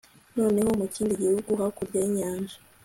noneho 0.37 0.69
mu 0.79 0.85
kindi 0.95 1.13
gihugu 1.21 1.49
hakurya 1.59 1.97
y'inyanja 2.03 2.55